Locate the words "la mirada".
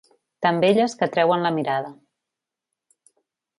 1.47-1.93